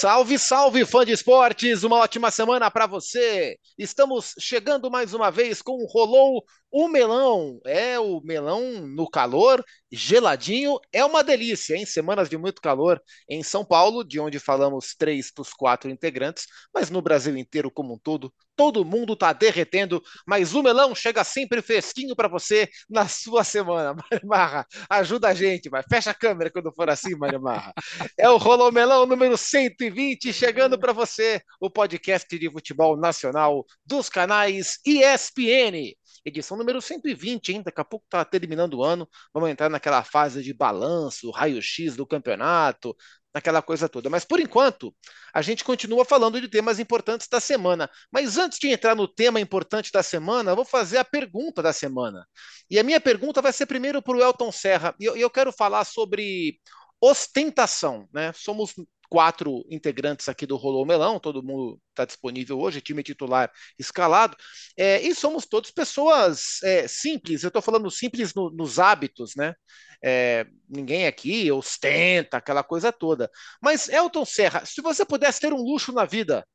[0.00, 1.82] Salve, salve, fã de esportes!
[1.82, 3.58] Uma ótima semana para você!
[3.76, 7.60] Estamos chegando mais uma vez com o Rolou o Melão.
[7.64, 13.42] É o melão no calor, geladinho, é uma delícia, em semanas de muito calor em
[13.42, 17.98] São Paulo, de onde falamos três dos quatro integrantes, mas no Brasil inteiro como um
[17.98, 23.44] todo, todo mundo está derretendo, mas o melão chega sempre fresquinho para você na sua
[23.44, 23.94] semana.
[24.24, 27.72] Marra, ajuda a gente, mas fecha a câmera quando for assim, Mário Marra.
[28.18, 34.08] É o Rolou Melão número 120 chegando para você, o podcast de futebol nacional dos
[34.08, 35.94] canais ESPN
[36.28, 37.62] edição número 120, hein?
[37.62, 42.06] Daqui a pouco tá terminando o ano, vamos entrar naquela fase de balanço, raio-x do
[42.06, 42.96] campeonato,
[43.34, 44.10] naquela coisa toda.
[44.10, 44.94] Mas por enquanto,
[45.32, 47.90] a gente continua falando de temas importantes da semana.
[48.10, 51.72] Mas antes de entrar no tema importante da semana, eu vou fazer a pergunta da
[51.72, 52.26] semana.
[52.70, 54.94] E a minha pergunta vai ser primeiro para o Elton Serra.
[54.98, 56.58] E eu, eu quero falar sobre
[57.00, 58.32] ostentação, né?
[58.34, 58.74] Somos
[59.08, 64.36] quatro integrantes aqui do Rolou Melão, todo mundo está disponível hoje, time titular escalado,
[64.76, 69.54] é, e somos todos pessoas é, simples, eu estou falando simples no, nos hábitos, né?
[70.02, 73.28] É, ninguém aqui ostenta aquela coisa toda.
[73.60, 76.46] Mas, Elton Serra, se você pudesse ter um luxo na vida,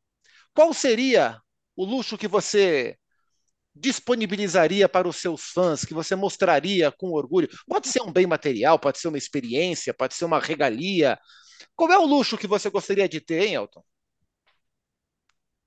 [0.54, 1.40] qual seria
[1.76, 2.96] o luxo que você
[3.76, 7.50] disponibilizaria para os seus fãs, que você mostraria com orgulho?
[7.68, 11.18] Pode ser um bem material, pode ser uma experiência, pode ser uma regalia,
[11.76, 13.84] qual é o luxo que você gostaria de ter, hein, Elton?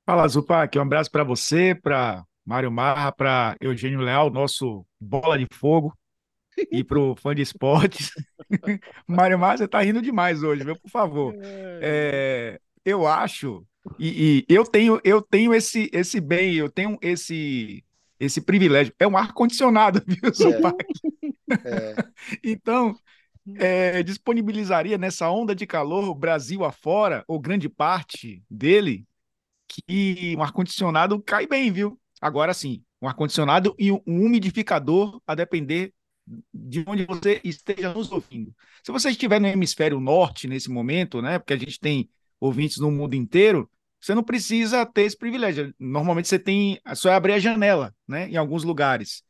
[0.05, 0.79] Fala, Zupac.
[0.79, 5.93] Um abraço para você, para Mário Marra, para Eugênio Leal, nosso bola de fogo,
[6.71, 8.13] e para o fã de esportes.
[9.07, 10.79] Mário Marra, você está rindo demais hoje, viu?
[10.79, 11.35] Por favor.
[11.43, 13.67] É, eu acho,
[13.99, 17.85] e, e, eu tenho, eu tenho esse, esse bem, eu tenho esse,
[18.19, 18.93] esse privilégio.
[18.99, 20.85] É um ar-condicionado, viu, Zupac?
[21.65, 21.67] É.
[21.69, 21.97] É.
[22.43, 22.97] então,
[23.55, 29.07] é, disponibilizaria nessa onda de calor, Brasil afora, ou grande parte dele,
[29.69, 31.99] que um ar-condicionado cai bem, viu?
[32.21, 35.93] Agora sim, um ar-condicionado e um umidificador, a depender
[36.53, 38.55] de onde você esteja nos ouvindo.
[38.83, 41.39] Se você estiver no hemisfério norte nesse momento, né?
[41.39, 42.11] Porque a gente tem
[42.41, 43.71] ouvintes no mundo inteiro,
[44.01, 45.75] você não precisa ter esse privilégio.
[45.79, 48.29] Normalmente você tem, só é abrir a janela, né?
[48.29, 49.23] Em alguns lugares.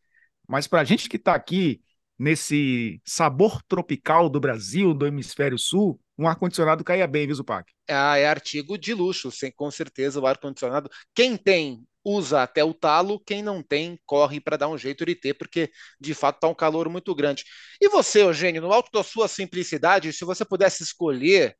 [0.49, 1.81] Mas para a gente que está aqui
[2.19, 7.71] nesse sabor tropical do Brasil, do hemisfério sul, um ar-condicionado caia bem, viu, Zupac?
[7.89, 10.91] Ah, é artigo de luxo, sem, com certeza o ar-condicionado.
[11.15, 15.15] Quem tem, usa até o talo, quem não tem, corre para dar um jeito de
[15.15, 17.45] ter, porque de fato está um calor muito grande.
[17.81, 21.57] E você, Eugênio, no alto da sua simplicidade, se você pudesse escolher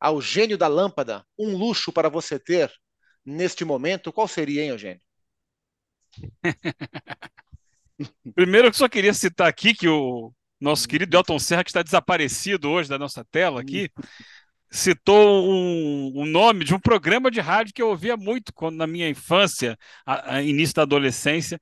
[0.00, 2.70] ao gênio da lâmpada um luxo para você ter
[3.24, 5.00] neste momento, qual seria, hein, Eugênio?
[8.34, 12.70] Primeiro, eu só queria citar aqui que o nosso querido Elton Serra, que está desaparecido
[12.70, 13.90] hoje da nossa tela aqui,
[14.70, 18.86] citou um, um, nome de um programa de rádio que eu ouvia muito quando na
[18.86, 21.58] minha infância, a, a início da adolescência,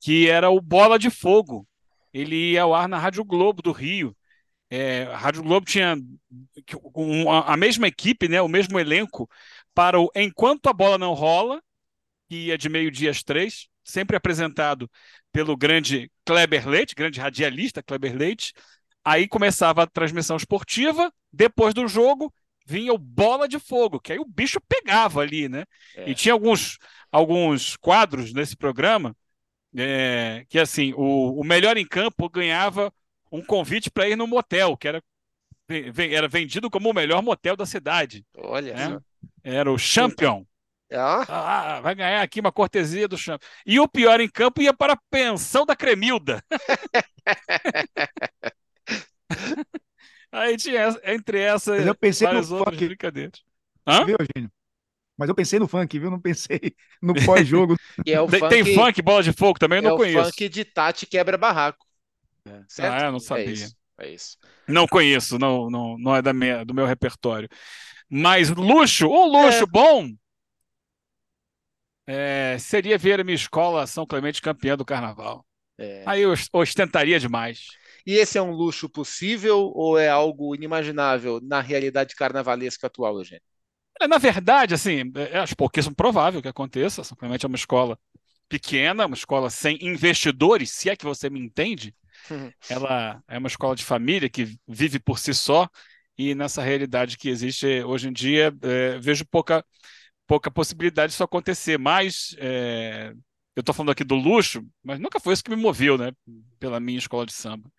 [0.00, 1.66] que era o Bola de Fogo.
[2.12, 4.16] Ele ia ao ar na Rádio Globo do Rio.
[4.70, 5.96] É, a Rádio Globo tinha
[7.46, 9.28] a mesma equipe, né, o mesmo elenco
[9.74, 11.62] para o Enquanto a Bola Não Rola,
[12.28, 14.90] que ia de meio-dia às três, sempre apresentado
[15.32, 18.52] pelo grande Kleber Leite, grande radialista Kleber Leite.
[19.04, 22.32] Aí começava a transmissão esportiva, depois do jogo
[22.64, 25.64] vinha o bola de fogo, que aí o bicho pegava ali, né?
[25.96, 26.10] É.
[26.10, 26.78] E tinha alguns,
[27.10, 29.16] alguns quadros nesse programa
[29.76, 32.92] é, que, assim, o, o melhor em campo ganhava
[33.30, 35.02] um convite para ir no motel, que era,
[36.10, 38.24] era vendido como o melhor motel da cidade.
[38.36, 39.00] Olha né?
[39.42, 40.44] Era o Champion.
[40.94, 41.24] Ah.
[41.28, 43.38] ah, vai ganhar aqui uma cortesia do chão.
[43.64, 46.44] E o pior em campo ia para a pensão da Cremilda.
[50.30, 52.86] Aí tinha entre essas Mas eu pensei no funk.
[52.86, 53.42] brincadeiras.
[53.86, 54.04] Hã?
[54.04, 54.50] Viu, Eugênio?
[55.16, 56.10] Mas eu pensei no funk, viu?
[56.10, 57.76] Não pensei no pós-jogo.
[58.06, 58.48] é funk...
[58.48, 59.78] Tem funk, bola de fogo também?
[59.78, 60.30] Eu é não conheço.
[60.30, 61.86] funk de Tati quebra barraco.
[62.46, 62.62] É.
[62.66, 62.94] Certo?
[62.94, 63.44] Ah, eu não sabia.
[63.44, 64.38] É isso, é isso.
[64.66, 67.48] Não conheço, não, não, não é da minha, do meu repertório.
[68.08, 69.66] Mas luxo, um luxo é.
[69.66, 70.10] bom
[72.12, 75.46] é, seria ver a minha escola São Clemente campeã do carnaval.
[75.78, 76.02] É.
[76.06, 77.68] Aí eu ostentaria demais.
[78.06, 83.42] E esse é um luxo possível ou é algo inimaginável na realidade carnavalesca atual, Eugênio?
[84.00, 87.02] É, na verdade, assim, é, acho pouquíssimo provável que aconteça.
[87.02, 87.98] São Clemente é uma escola
[88.48, 91.94] pequena, uma escola sem investidores, se é que você me entende.
[92.30, 92.52] Uhum.
[92.68, 95.66] Ela é uma escola de família que vive por si só
[96.18, 99.64] e nessa realidade que existe hoje em dia, é, vejo pouca
[100.26, 101.78] pouca possibilidade disso acontecer.
[101.78, 103.12] Mas é,
[103.56, 106.12] eu estou falando aqui do luxo, mas nunca foi isso que me moveu, né?
[106.58, 107.70] Pela minha escola de samba.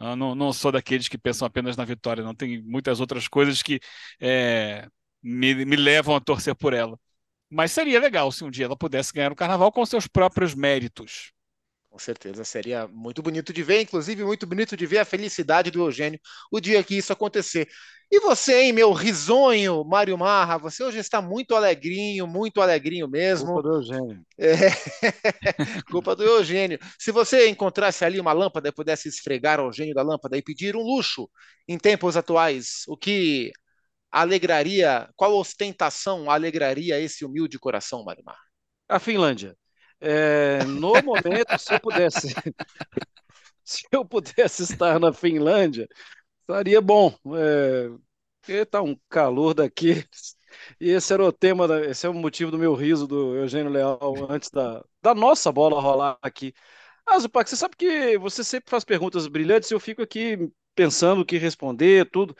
[0.00, 2.34] Eu não, não sou daqueles que pensam apenas na vitória, não.
[2.34, 3.80] Tem muitas outras coisas que
[4.20, 4.88] é,
[5.22, 6.98] me, me levam a torcer por ela.
[7.50, 11.32] Mas seria legal se um dia ela pudesse ganhar o carnaval com seus próprios méritos.
[11.90, 15.80] Com certeza, seria muito bonito de ver, inclusive muito bonito de ver a felicidade do
[15.80, 16.20] Eugênio
[16.50, 17.68] o dia que isso acontecer.
[18.08, 23.54] E você, hein, meu risonho, Mário Marra, você hoje está muito alegrinho, muito alegrinho mesmo.
[23.54, 24.24] Culpa do Eugênio.
[24.38, 24.56] É...
[25.90, 26.78] Culpa do Eugênio.
[26.98, 30.76] Se você encontrasse ali uma lâmpada e pudesse esfregar o Eugênio da lâmpada e pedir
[30.76, 31.28] um luxo
[31.68, 33.52] em tempos atuais, o que
[34.10, 38.38] alegraria, qual ostentação alegraria esse humilde coração, Mário Marra?
[38.88, 39.56] A Finlândia.
[40.00, 42.28] É, no momento, se eu pudesse,
[43.64, 45.88] se eu pudesse estar na Finlândia,
[46.42, 47.14] estaria bom.
[47.36, 47.90] É,
[48.40, 50.04] porque tá um calor daqui.
[50.80, 53.72] E esse era o tema, da, esse é o motivo do meu riso do Eugênio
[53.72, 54.00] Leal
[54.30, 56.54] antes da, da nossa bola rolar aqui.
[57.06, 61.22] Ah, Zupac, você sabe que você sempre faz perguntas brilhantes e eu fico aqui pensando
[61.22, 62.36] o que responder, tudo.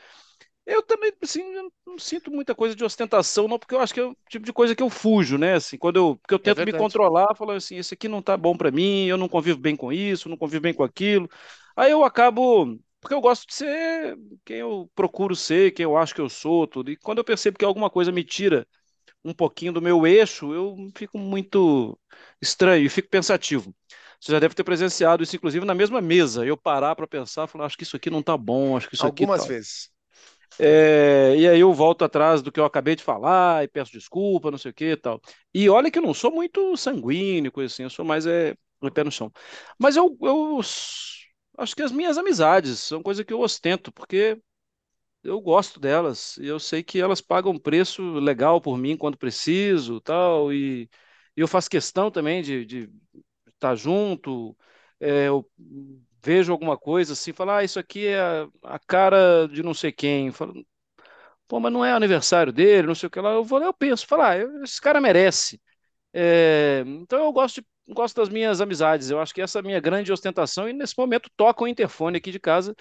[0.67, 1.43] Eu também, assim,
[1.87, 4.53] não sinto muita coisa de ostentação, não, porque eu acho que é o tipo de
[4.53, 5.55] coisa que eu fujo, né?
[5.55, 8.23] Assim, quando eu, porque eu é tento é me controlar, falando assim, esse aqui não
[8.23, 11.29] tá bom para mim, eu não convivo bem com isso, não convivo bem com aquilo.
[11.75, 16.15] Aí eu acabo, porque eu gosto de ser quem eu procuro ser, quem eu acho
[16.15, 16.91] que eu sou, tudo.
[16.91, 18.67] E quando eu percebo que alguma coisa me tira
[19.25, 21.99] um pouquinho do meu eixo, eu fico muito
[22.41, 23.75] estranho e fico pensativo.
[24.21, 26.45] Você já deve ter presenciado isso, inclusive, na mesma mesa.
[26.47, 29.07] Eu parar para pensar, falar, acho que isso aqui não tá bom, acho que isso
[29.07, 29.25] Algumas aqui.
[29.25, 29.91] Algumas vezes.
[30.63, 34.51] É, e aí eu volto atrás do que eu acabei de falar e peço desculpa,
[34.51, 35.21] não sei o que e tal.
[35.55, 38.55] E olha que eu não sou muito sanguíneo, coisa assim, eu sou mais é,
[38.93, 39.33] pé no chão.
[39.79, 40.61] Mas eu, eu
[41.59, 44.39] acho que as minhas amizades são coisa que eu ostento, porque
[45.23, 50.01] eu gosto delas e eu sei que elas pagam preço legal por mim quando preciso
[50.01, 50.85] tal, e,
[51.37, 52.67] e eu faço questão também de,
[53.49, 54.57] estar junto.
[55.01, 55.49] É, eu
[56.23, 59.93] vejo alguma coisa assim, falo, ah, isso aqui é a, a cara de não sei
[59.93, 60.31] quem.
[60.33, 60.55] Falo,
[61.49, 63.33] pô, mas não é aniversário dele, não sei o que lá.
[63.33, 65.61] Eu vou eu penso, falar, ah, esse cara merece.
[66.15, 69.11] É, então eu gosto, de, gosto das minhas amizades.
[69.11, 70.69] Eu acho que essa é a minha grande ostentação.
[70.69, 72.75] E nesse momento toca o interfone aqui de casa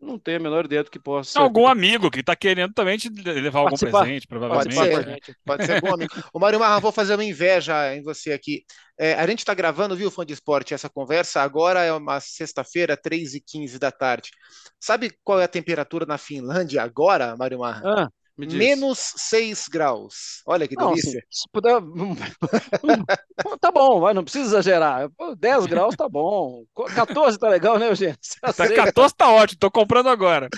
[0.00, 1.38] não tenho a menor ideia do que possa.
[1.38, 4.74] Algum amigo que está querendo também te levar algum presente, provavelmente.
[4.74, 6.12] Pode ser, pode ser algum amigo.
[6.32, 8.64] O Mário Marra, vou fazer uma inveja em você aqui.
[8.98, 11.42] É, a gente está gravando, viu, fã de esporte, essa conversa.
[11.42, 14.30] Agora é uma sexta-feira, 3h15 da tarde.
[14.78, 17.82] Sabe qual é a temperatura na Finlândia agora, Mário Marra?
[17.84, 18.08] Ah.
[18.46, 20.42] Menos 6 graus.
[20.46, 21.18] Olha que não, delícia.
[21.18, 21.80] Assim, se puder.
[23.60, 25.10] tá bom, vai, não precisa exagerar.
[25.38, 26.64] 10 graus tá bom.
[26.94, 28.16] 14 tá legal, né, Eugênio?
[28.74, 30.48] 14 tá ótimo, tô comprando agora.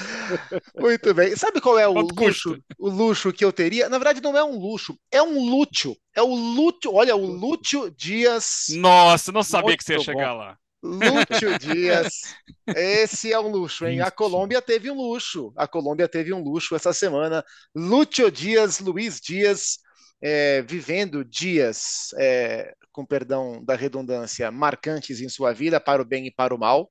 [0.77, 1.35] Muito bem.
[1.37, 3.89] Sabe qual é o luxo, o luxo que eu teria?
[3.89, 5.97] Na verdade, não é um luxo, é um lúcio.
[6.15, 6.93] É o lúcio.
[6.93, 8.67] Olha, o Lúcio Dias.
[8.71, 10.05] Nossa, não sabia Muito que você ia bom.
[10.05, 10.57] chegar lá.
[10.83, 12.35] Lúcio Dias.
[12.67, 14.01] Esse é um luxo, hein?
[14.01, 15.53] A Colômbia teve um luxo.
[15.57, 17.45] A Colômbia teve um luxo essa semana.
[17.75, 19.79] Lúcio Dias, Luiz Dias,
[20.21, 26.27] é, vivendo dias, é, com perdão da redundância, marcantes em sua vida, para o bem
[26.27, 26.91] e para o mal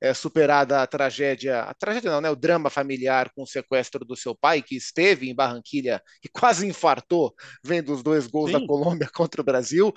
[0.00, 4.16] é, superada a tragédia, a tragédia não, né, o drama familiar com o sequestro do
[4.16, 7.34] seu pai, que esteve em Barranquilha e quase infartou
[7.64, 8.60] vendo os dois gols Sim.
[8.60, 9.92] da Colômbia contra o Brasil.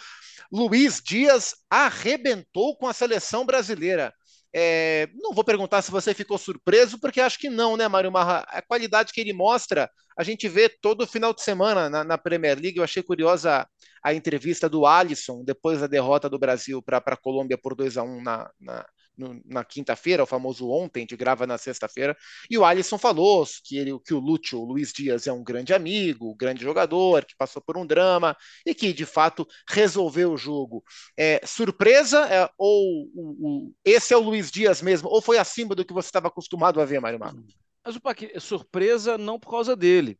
[0.51, 4.13] Luiz Dias arrebentou com a seleção brasileira.
[4.51, 8.39] É, não vou perguntar se você ficou surpreso, porque acho que não, né, Mário Marra?
[8.47, 12.57] A qualidade que ele mostra, a gente vê todo final de semana na, na Premier
[12.59, 12.77] League.
[12.77, 13.67] Eu achei curiosa
[14.03, 18.03] a entrevista do Alisson depois da derrota do Brasil para a Colômbia por 2 a
[18.03, 18.85] 1 na, na,
[19.19, 22.17] no, na quinta-feira, o famoso ontem, de grava na sexta-feira,
[22.49, 25.73] e o Alisson falou que, ele, que o Lúcio, o Luiz Dias, é um grande
[25.73, 28.35] amigo, um grande jogador, que passou por um drama
[28.65, 30.83] e que, de fato, resolveu o jogo.
[31.17, 35.75] É, surpresa é, ou o, o, esse é o Luiz Dias mesmo, ou foi acima
[35.75, 37.55] do que você estava acostumado a ver, Mário Marcos?
[37.85, 40.17] Mas o Paquim, surpresa não por causa dele.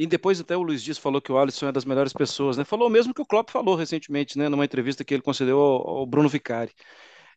[0.00, 2.64] E depois até o Luiz Dias falou que o Alisson é das melhores pessoas, né?
[2.64, 4.48] Falou mesmo que o Klopp falou recentemente, né?
[4.48, 6.72] Numa entrevista que ele concedeu ao, ao Bruno Vicari.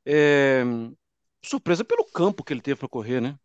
[0.05, 0.63] É,
[1.43, 3.37] surpresa pelo campo que ele teve para correr, né?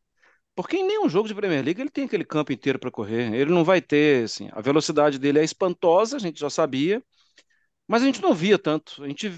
[0.55, 3.35] Porque em nenhum jogo de Premier League ele tem aquele campo inteiro para correr.
[3.35, 7.03] Ele não vai ter, assim, a velocidade dele é espantosa, a gente já sabia,
[7.87, 9.03] mas a gente não via tanto.
[9.03, 9.31] A gente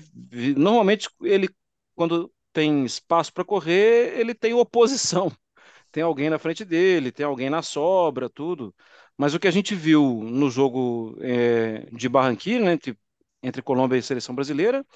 [0.56, 1.48] normalmente ele
[1.94, 5.30] quando tem espaço para correr, ele tem oposição.
[5.92, 8.74] Tem alguém na frente dele, tem alguém na sobra, tudo.
[9.16, 12.96] Mas o que a gente viu no jogo é, de Barranquilla, né, entre,
[13.42, 14.86] entre Colômbia e Seleção Brasileira,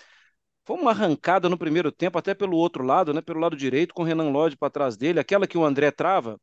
[0.64, 3.20] foi uma arrancada no primeiro tempo, até pelo outro lado, né?
[3.20, 6.40] Pelo lado direito, com o Renan Lodge para trás dele, aquela que o André trava.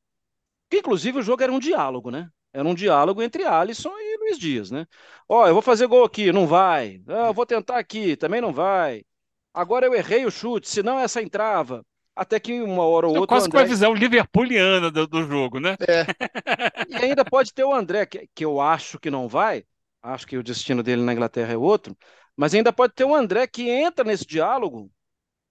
[0.70, 2.30] Que inclusive o jogo era um diálogo, né?
[2.54, 4.86] Era um diálogo entre Alisson e Luiz Dias, né?
[5.28, 7.02] Ó, oh, eu vou fazer gol aqui, não vai.
[7.08, 9.04] Ah, eu vou tentar aqui, também não vai.
[9.54, 11.84] Agora eu errei o chute, senão essa entrava.
[12.16, 13.28] Até que uma hora ou outra.
[13.28, 13.72] quase o com a André...
[13.72, 15.76] visão liverpooliana do, do jogo, né?
[15.88, 16.06] É.
[16.90, 19.64] E ainda pode ter o André, que, que eu acho que não vai,
[20.04, 21.96] acho que o destino dele na Inglaterra é outro,
[22.36, 24.92] mas ainda pode ter o André que entra nesse diálogo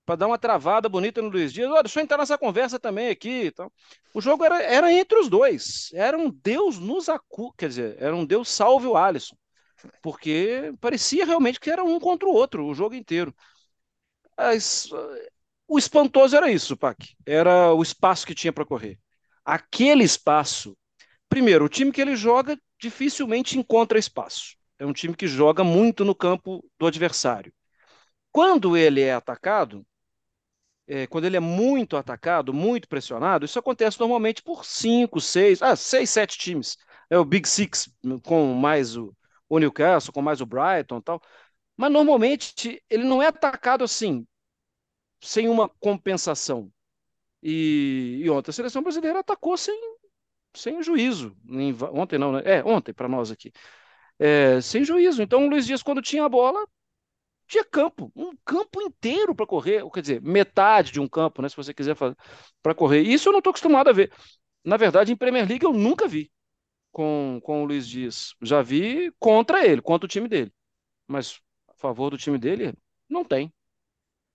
[0.05, 1.71] para dar uma travada bonita no Luiz Dias.
[1.71, 3.47] Olha, deixa eu entrar nessa conversa também aqui.
[3.47, 3.71] Então,
[4.13, 5.91] o jogo era, era entre os dois.
[5.93, 7.53] Era um Deus nos acu...
[7.57, 9.37] Quer dizer, era um Deus salve o Alisson.
[10.03, 13.35] Porque parecia realmente que era um contra o outro o jogo inteiro.
[14.37, 14.89] Mas,
[15.69, 16.99] o espantoso era isso, Pac.
[17.25, 18.99] Era o espaço que tinha para correr.
[19.45, 20.77] Aquele espaço.
[21.29, 24.57] Primeiro, o time que ele joga dificilmente encontra espaço.
[24.81, 27.55] É um time que joga muito no campo do adversário.
[28.33, 29.87] Quando ele é atacado,
[30.87, 35.77] é, quando ele é muito atacado, muito pressionado, isso acontece normalmente por cinco, seis, ah,
[35.77, 36.77] seis, sete times.
[37.09, 37.89] É o Big Six,
[38.25, 39.15] com mais o,
[39.49, 41.23] o Newcastle, com mais o Brighton e tal.
[41.77, 44.27] Mas normalmente ele não é atacado assim,
[45.23, 46.73] sem uma compensação.
[47.43, 49.79] E, e ontem a seleção brasileira atacou sem,
[50.55, 51.37] sem juízo.
[51.93, 52.43] Ontem não, né?
[52.45, 53.53] É, ontem para nós aqui.
[54.21, 55.23] É, sem juízo.
[55.23, 56.67] Então o Luiz Dias, quando tinha a bola,
[57.49, 61.49] tinha campo, um campo inteiro para correr, ou quer dizer, metade de um campo, né,
[61.49, 62.17] se você quiser fazer
[62.62, 63.03] para correr.
[63.03, 64.12] Isso eu não estou acostumado a ver.
[64.65, 66.31] Na verdade, em Premier League eu nunca vi
[66.93, 68.35] com, com o Luiz Dias.
[68.43, 70.53] Já vi contra ele, contra o time dele.
[71.09, 72.75] Mas a favor do time dele,
[73.09, 73.53] não tem.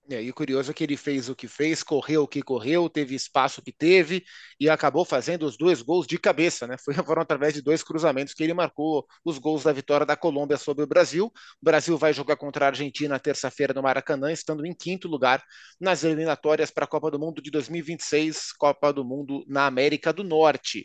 [0.08, 2.88] É, e o curioso é que ele fez o que fez, correu o que correu,
[2.88, 4.24] teve espaço que teve
[4.60, 6.76] e acabou fazendo os dois gols de cabeça, né?
[6.84, 10.56] Foi, foram através de dois cruzamentos que ele marcou os gols da vitória da Colômbia
[10.58, 11.26] sobre o Brasil.
[11.26, 15.42] O Brasil vai jogar contra a Argentina terça-feira no Maracanã, estando em quinto lugar
[15.80, 20.22] nas eliminatórias para a Copa do Mundo de 2026, Copa do Mundo na América do
[20.22, 20.84] Norte.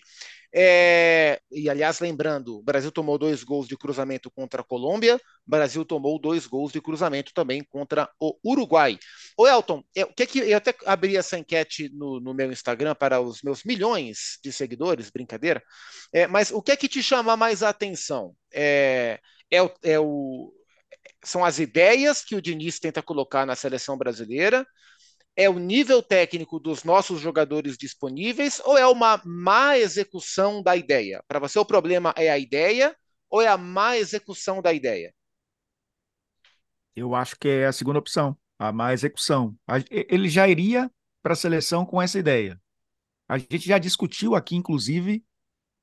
[0.54, 5.50] É, e aliás, lembrando, o Brasil tomou dois gols de cruzamento contra a Colômbia, o
[5.50, 9.00] Brasil tomou dois gols de cruzamento também contra o Uruguai.
[9.38, 13.22] Ô Elton, eu, que que, eu até abri essa enquete no, no, meu Instagram para
[13.22, 15.64] os meus milhões de seguidores, brincadeira,
[16.14, 18.36] é, mas o que é que te chama mais a atenção?
[18.54, 19.98] É, é, o, é
[21.24, 24.66] são as ideias que o Diniz tenta colocar na seleção brasileira,
[25.36, 31.24] é o nível técnico dos nossos jogadores disponíveis ou é uma má execução da ideia?
[31.28, 32.96] Para você, o problema é a ideia
[33.30, 35.14] ou é a má execução da ideia?
[36.96, 39.56] Eu acho que é a segunda opção, a má execução.
[39.90, 40.92] Ele já iria
[41.24, 42.60] para a seleção com essa ideia.
[43.28, 45.24] A gente já discutiu aqui, inclusive,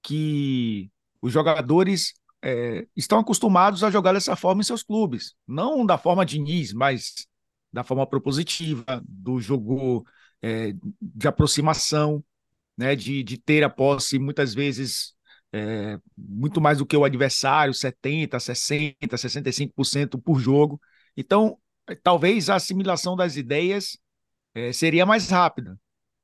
[0.03, 0.91] que
[1.23, 2.13] os jogadores
[2.43, 5.35] é, estão acostumados a jogar dessa forma em seus clubes.
[5.47, 7.27] Não da forma Diniz, mas
[7.73, 10.07] da forma propositiva, do jogo
[10.43, 12.25] é, de aproximação,
[12.77, 15.15] né, de, de ter a posse muitas vezes
[15.53, 20.81] é, muito mais do que o adversário, 70%, 60%, 65% por jogo.
[21.17, 21.59] Então,
[22.03, 23.99] talvez a assimilação das ideias
[24.55, 25.79] é, seria mais rápida,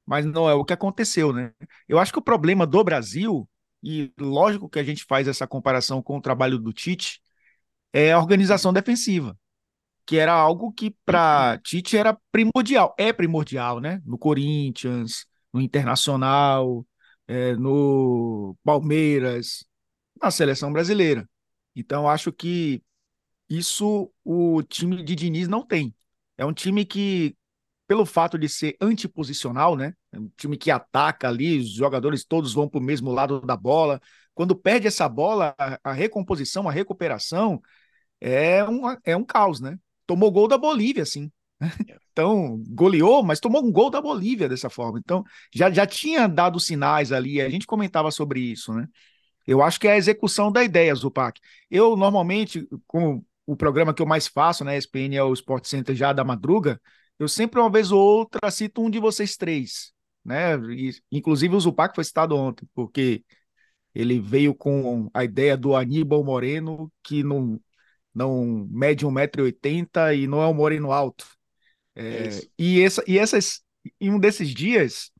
[0.06, 1.52] mas não é o que aconteceu, né?
[1.88, 3.48] Eu acho que o problema do Brasil,
[3.82, 7.20] e lógico que a gente faz essa comparação com o trabalho do Tite,
[7.92, 9.38] é a organização defensiva
[10.06, 14.00] que era algo que para Tite era primordial, é primordial, né?
[14.04, 16.86] No Corinthians, no Internacional,
[17.26, 19.64] é, no Palmeiras,
[20.20, 21.28] na seleção brasileira.
[21.76, 22.82] Então acho que
[23.48, 25.94] isso o time de Diniz não tem.
[26.36, 27.36] É um time que,
[27.86, 29.94] pelo fato de ser antiposicional, né?
[30.12, 33.56] É um time que ataca ali, os jogadores todos vão para o mesmo lado da
[33.56, 34.00] bola.
[34.34, 37.62] Quando perde essa bola, a, a recomposição, a recuperação
[38.20, 39.78] é um, é um caos, né?
[40.06, 41.30] Tomou gol da Bolívia, assim.
[42.12, 45.00] Então, goleou, mas tomou um gol da Bolívia dessa forma.
[45.00, 48.86] Então, já, já tinha dado sinais ali, a gente comentava sobre isso, né?
[49.46, 51.40] Eu acho que é a execução da ideia, Zupac.
[51.70, 55.94] Eu, normalmente, com o programa que eu mais faço né, ESPN é o Sport Center
[55.94, 56.80] já da madruga,
[57.18, 59.92] eu sempre, uma vez ou outra, cito um de vocês três,
[60.24, 60.56] né?
[60.72, 63.24] E, inclusive o Zupac foi citado ontem, porque
[63.94, 67.60] ele veio com a ideia do Aníbal Moreno, que não,
[68.14, 71.26] não mede 1,80m e não é um moreno alto.
[71.94, 73.62] É, é e, essa, e essas,
[74.00, 75.10] em um desses dias,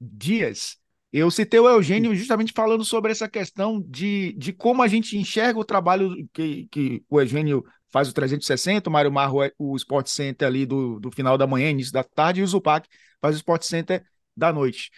[0.00, 0.76] dias,
[1.12, 5.58] eu citei o Eugênio justamente falando sobre essa questão de, de como a gente enxerga
[5.58, 10.06] o trabalho que, que o Eugênio faz o 360, o Mário Marro é o Sport
[10.06, 12.88] Center ali do, do final da manhã, início da tarde, e o Zupac
[13.20, 14.04] faz o Sport Center
[14.36, 14.90] da noite.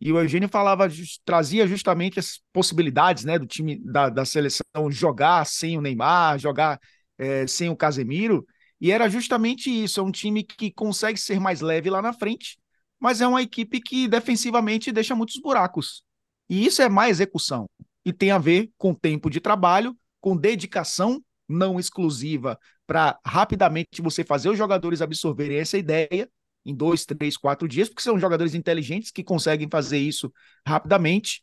[0.00, 0.88] E o Eugênio falava,
[1.24, 6.80] trazia justamente as possibilidades né, do time da, da seleção jogar sem o Neymar, jogar
[7.18, 8.46] é, sem o Casemiro.
[8.80, 12.58] E era justamente isso: é um time que consegue ser mais leve lá na frente,
[12.98, 16.02] mas é uma equipe que defensivamente deixa muitos buracos.
[16.48, 17.68] E isso é má execução.
[18.04, 24.24] E tem a ver com tempo de trabalho, com dedicação não exclusiva para rapidamente você
[24.24, 26.28] fazer os jogadores absorverem essa ideia
[26.64, 30.32] em dois, três, quatro dias, porque são jogadores inteligentes que conseguem fazer isso
[30.66, 31.42] rapidamente.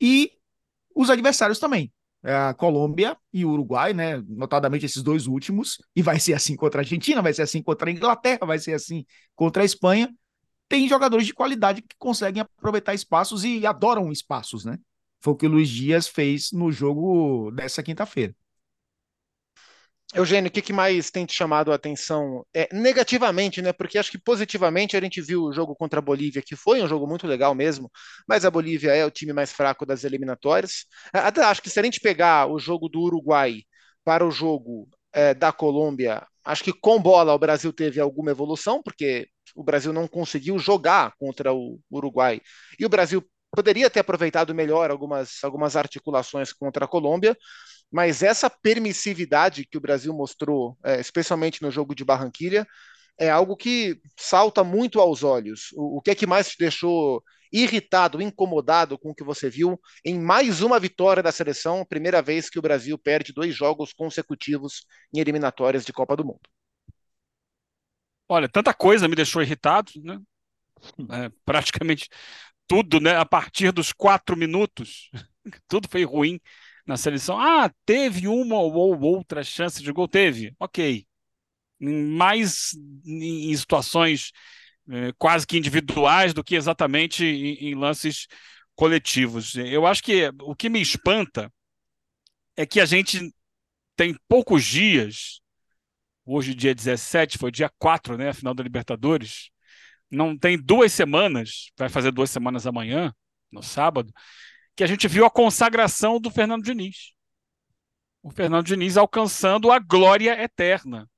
[0.00, 0.32] E
[0.94, 1.92] os adversários também.
[2.22, 4.22] É a Colômbia e o Uruguai, né?
[4.28, 7.88] Notadamente esses dois últimos, e vai ser assim contra a Argentina, vai ser assim contra
[7.88, 10.14] a Inglaterra, vai ser assim contra a Espanha.
[10.68, 14.78] Tem jogadores de qualidade que conseguem aproveitar espaços e adoram espaços, né?
[15.20, 18.34] Foi o que o Luiz Dias fez no jogo dessa quinta-feira.
[20.14, 23.72] Eugênio, o que, que, mais tem te chamado a atenção é, negativamente, né?
[23.72, 26.88] Porque acho que positivamente a gente viu o jogo contra a Bolívia, que foi um
[26.88, 27.88] jogo muito legal mesmo,
[28.26, 30.86] mas a Bolívia é o time mais fraco das eliminatórias.
[31.12, 33.62] Até acho que se a gente pegar o jogo do Uruguai
[34.04, 38.82] para o jogo é, da Colômbia, acho que com bola o Brasil teve alguma evolução,
[38.82, 42.40] porque o Brasil não conseguiu jogar contra o Uruguai.
[42.78, 47.36] E o Brasil poderia ter aproveitado melhor algumas, algumas articulações contra a Colômbia,
[47.90, 52.66] mas essa permissividade que o Brasil mostrou, é, especialmente no jogo de Barranquilha,
[53.18, 55.70] é algo que salta muito aos olhos.
[55.74, 59.78] O, o que é que mais te deixou irritado, incomodado com o que você viu
[60.04, 64.86] em mais uma vitória da seleção, primeira vez que o Brasil perde dois jogos consecutivos
[65.12, 66.40] em eliminatórias de Copa do Mundo?
[68.28, 70.18] Olha, tanta coisa me deixou irritado, né?
[71.10, 72.08] É, praticamente
[72.66, 73.16] tudo, né?
[73.16, 75.10] A partir dos quatro minutos,
[75.68, 76.40] tudo foi ruim
[76.86, 77.38] na seleção.
[77.38, 80.08] Ah, teve uma ou outra chance de gol?
[80.08, 81.06] Teve, ok.
[81.80, 82.72] Mais
[83.04, 84.32] em situações
[84.90, 88.26] eh, quase que individuais do que exatamente em, em lances
[88.74, 89.54] coletivos.
[89.56, 91.52] Eu acho que o que me espanta
[92.56, 93.32] é que a gente
[93.96, 95.40] tem poucos dias,
[96.24, 99.50] hoje dia 17, foi dia 4, né, a final da Libertadores,
[100.10, 103.14] não tem duas semanas, vai fazer duas semanas amanhã,
[103.52, 104.12] no sábado,
[104.76, 107.12] que a gente viu a consagração do Fernando Diniz.
[108.22, 111.08] O Fernando Diniz alcançando a glória eterna.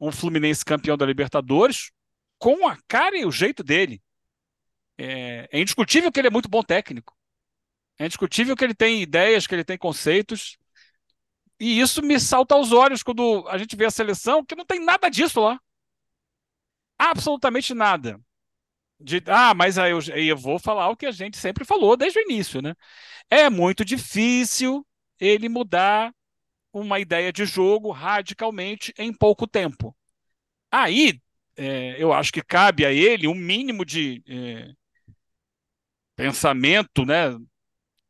[0.00, 1.90] Um Fluminense campeão da Libertadores,
[2.38, 4.00] com a cara e o jeito dele.
[4.96, 7.16] É, é indiscutível que ele é muito bom técnico.
[7.98, 10.56] É indiscutível que ele tem ideias, que ele tem conceitos.
[11.60, 14.78] E isso me salta aos olhos quando a gente vê a seleção, que não tem
[14.84, 15.60] nada disso lá.
[16.96, 18.20] Absolutamente nada.
[19.00, 22.18] De, ah, mas aí eu, eu vou falar o que a gente sempre falou desde
[22.18, 22.74] o início, né?
[23.30, 24.86] É muito difícil
[25.20, 26.12] ele mudar
[26.72, 29.96] uma ideia de jogo radicalmente em pouco tempo.
[30.70, 31.20] Aí,
[31.56, 34.72] é, eu acho que cabe a ele um mínimo de é,
[36.16, 37.36] pensamento, né?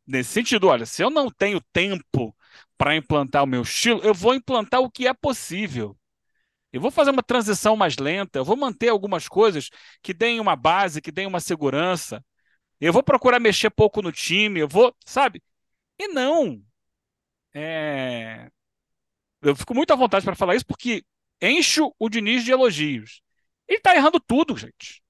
[0.07, 2.35] Nesse sentido, olha, se eu não tenho tempo
[2.79, 5.97] para implantar o meu estilo, eu vou implantar o que é possível.
[6.73, 9.71] Eu vou fazer uma transição mais lenta, eu vou manter algumas coisas
[10.03, 12.25] que deem uma base, que deem uma segurança.
[12.81, 15.43] Eu vou procurar mexer pouco no time, eu vou, sabe?
[15.99, 16.63] E não.
[17.55, 18.51] É...
[19.43, 21.05] Eu fico muito à vontade para falar isso porque
[21.41, 23.23] encho o Diniz de elogios.
[23.67, 25.03] Ele está errando tudo, gente.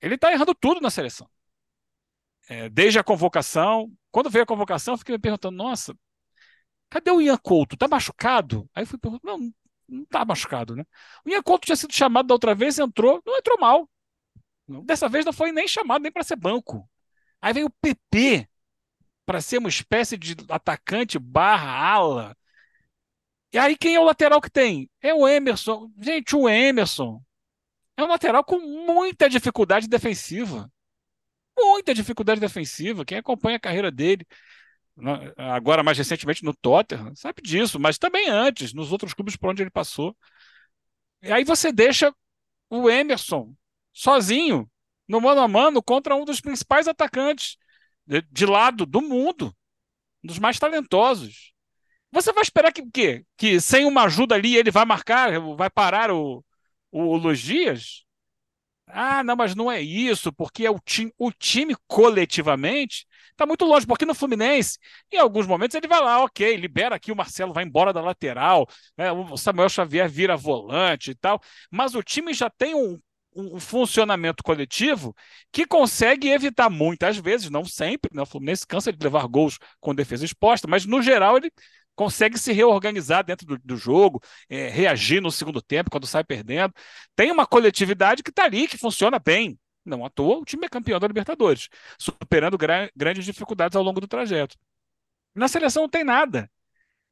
[0.00, 1.28] Ele está errando tudo na seleção.
[2.48, 3.92] É, desde a convocação.
[4.10, 5.94] Quando veio a convocação, eu fiquei me perguntando: nossa,
[6.90, 7.76] cadê o Ian Couto?
[7.76, 8.68] Tá machucado?
[8.74, 9.52] Aí eu fui perguntando: não,
[9.88, 10.84] não tá machucado, né?
[11.24, 13.88] O Ian tinha sido chamado da outra vez, entrou, não entrou mal.
[14.84, 16.88] Dessa vez não foi nem chamado nem para ser banco.
[17.40, 18.48] Aí veio o PP
[19.24, 22.36] para ser uma espécie de atacante barra ala.
[23.52, 24.90] E aí quem é o lateral que tem?
[25.00, 25.90] É o Emerson.
[25.98, 27.22] Gente, o Emerson
[27.96, 30.70] é um lateral com muita dificuldade defensiva.
[31.56, 33.04] Muita dificuldade defensiva.
[33.04, 34.26] Quem acompanha a carreira dele
[35.36, 39.62] agora mais recentemente no Tottenham, sabe disso, mas também antes, nos outros clubes por onde
[39.62, 40.16] ele passou.
[41.22, 42.14] E aí você deixa
[42.70, 43.54] o Emerson
[43.92, 44.70] sozinho,
[45.08, 47.56] no mano a mano, contra um dos principais atacantes
[48.06, 49.54] de, de lado do mundo,
[50.24, 51.52] um dos mais talentosos.
[52.10, 56.10] Você vai esperar que, que, que sem uma ajuda ali ele vai marcar, vai parar
[56.10, 56.44] o,
[56.90, 58.05] o, o Luiz Dias?
[58.88, 63.64] Ah, não, mas não é isso, porque é o, time, o time coletivamente está muito
[63.64, 64.78] longe, porque no Fluminense,
[65.12, 68.66] em alguns momentos, ele vai lá, ok, libera aqui, o Marcelo vai embora da lateral,
[68.96, 72.98] né, o Samuel Xavier vira volante e tal, mas o time já tem um,
[73.34, 75.14] um funcionamento coletivo
[75.52, 79.94] que consegue evitar muitas vezes, não sempre, né, o Fluminense cansa de levar gols com
[79.94, 81.50] defesa exposta, mas no geral ele
[81.96, 86.72] consegue se reorganizar dentro do, do jogo, é, reagir no segundo tempo quando sai perdendo.
[87.16, 89.58] Tem uma coletividade que está ali, que funciona bem.
[89.84, 94.00] Não à toa, o time é campeão da Libertadores, superando gra grandes dificuldades ao longo
[94.00, 94.56] do trajeto.
[95.34, 96.50] Na seleção não tem nada.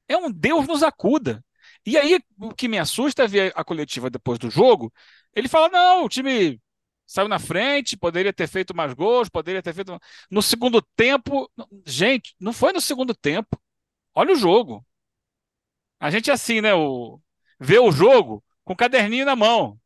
[0.09, 1.45] É um Deus nos acuda.
[1.87, 4.93] E aí, o que me assusta é ver a coletiva depois do jogo.
[5.35, 6.61] Ele fala: não, o time
[7.07, 9.99] saiu na frente, poderia ter feito mais gols, poderia ter feito.
[10.31, 11.51] No segundo tempo.
[11.87, 13.59] Gente, não foi no segundo tempo.
[14.15, 14.87] Olha o jogo.
[15.99, 16.75] A gente é assim, né?
[16.75, 17.21] O...
[17.59, 19.81] Vê o jogo com o caderninho na mão.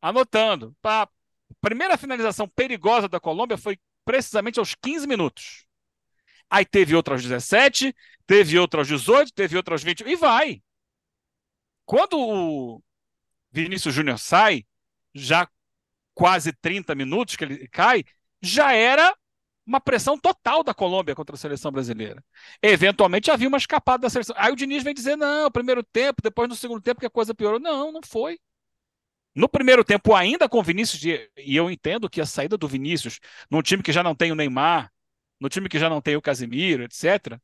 [0.00, 0.76] Anotando.
[0.82, 1.08] A
[1.60, 5.66] primeira finalização perigosa da Colômbia foi precisamente aos 15 minutos.
[6.50, 7.94] Aí teve outra aos 17,
[8.26, 10.62] teve outra aos 18, teve outra aos 20, e vai.
[11.86, 12.82] Quando o
[13.50, 14.66] Vinícius Júnior sai,
[15.14, 15.48] já
[16.14, 18.04] quase 30 minutos que ele cai,
[18.40, 19.16] já era
[19.66, 22.22] uma pressão total da Colômbia contra a seleção brasileira.
[22.62, 24.34] Eventualmente havia uma escapada da seleção.
[24.38, 27.34] Aí o Diniz vem dizer: não, primeiro tempo, depois no segundo tempo que a coisa
[27.34, 27.60] piorou.
[27.60, 28.38] Não, não foi.
[29.34, 33.18] No primeiro tempo, ainda com o Vinícius, e eu entendo que a saída do Vinícius,
[33.50, 34.92] num time que já não tem o Neymar,
[35.40, 37.40] no time que já não tem o Casimiro, etc.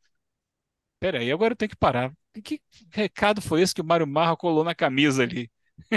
[1.00, 2.12] Peraí, agora eu tenho que parar.
[2.44, 5.50] Que recado foi esse que o Mário Marra colou na camisa ali?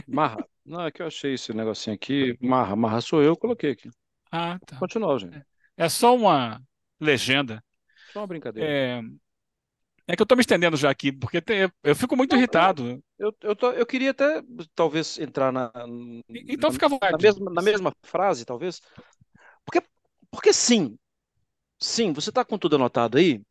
[0.07, 0.47] Marra.
[0.65, 2.37] Não, é que eu achei esse negocinho aqui.
[2.39, 3.89] Marra, Marra sou eu, coloquei aqui.
[4.31, 4.77] Ah, tá.
[4.77, 5.35] Continua, gente.
[5.35, 5.50] É
[5.89, 6.61] só uma
[6.99, 7.63] legenda.
[8.05, 8.77] Só uma brincadeira.
[8.77, 9.01] É,
[10.07, 13.01] é que eu tô me estendendo já aqui, porque tem- eu fico muito Não, irritado.
[13.19, 14.41] Eu, eu, tô- eu queria até,
[14.75, 15.71] talvez, entrar na,
[16.47, 17.17] Então na, fica à na vontade.
[17.17, 18.81] mesma, na mesma frase, talvez.
[19.65, 19.81] Porque,
[20.31, 20.97] porque sim,
[21.79, 23.41] sim, você está com tudo anotado aí.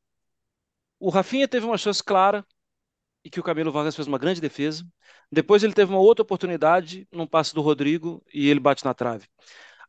[0.98, 2.44] O Rafinha teve uma chance clara
[3.24, 4.86] e que o Camilo Vargas fez uma grande defesa.
[5.32, 9.28] Depois ele teve uma outra oportunidade num passe do Rodrigo e ele bate na trave.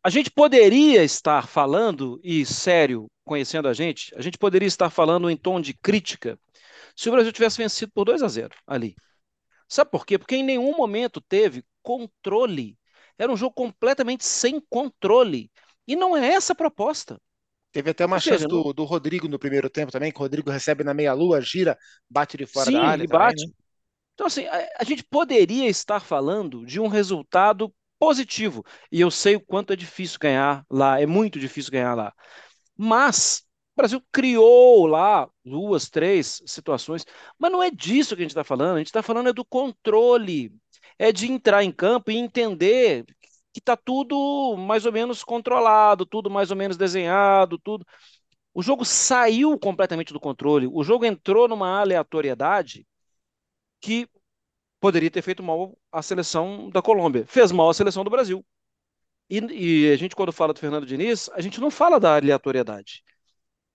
[0.03, 5.29] A gente poderia estar falando, e sério, conhecendo a gente, a gente poderia estar falando
[5.29, 6.39] em tom de crítica
[6.95, 8.95] se o Brasil tivesse vencido por 2 a 0 ali.
[9.67, 10.17] Sabe por quê?
[10.17, 12.77] Porque em nenhum momento teve controle.
[13.17, 15.51] Era um jogo completamente sem controle.
[15.87, 17.19] E não é essa a proposta.
[17.71, 20.49] Teve até uma seja, chance do, do Rodrigo no primeiro tempo também, que o Rodrigo
[20.49, 21.77] recebe na meia-lua, gira,
[22.09, 23.45] bate de fora Sim, da área ele também, bate.
[23.45, 23.53] né?
[24.13, 28.65] Então, assim, a, a gente poderia estar falando de um resultado positivo.
[28.91, 32.11] E eu sei o quanto é difícil ganhar lá, é muito difícil ganhar lá.
[32.75, 33.43] Mas
[33.75, 37.05] o Brasil criou lá duas, três situações.
[37.37, 38.77] Mas não é disso que a gente está falando.
[38.77, 40.51] A gente está falando é do controle.
[40.97, 43.05] É de entrar em campo e entender
[43.53, 47.85] que está tudo mais ou menos controlado, tudo mais ou menos desenhado, tudo.
[48.51, 50.67] O jogo saiu completamente do controle.
[50.67, 52.87] O jogo entrou numa aleatoriedade
[53.79, 54.07] que
[54.81, 57.25] poderia ter feito mal à seleção da Colômbia.
[57.27, 58.45] Fez mal à seleção do Brasil.
[59.29, 59.39] E,
[59.87, 63.03] e a gente, quando fala do Fernando Diniz, a gente não fala da aleatoriedade.